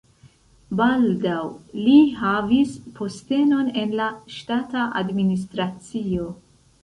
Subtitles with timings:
[0.77, 1.41] Baldaŭ
[1.87, 6.27] li havis postenon en la ŝtata administracio.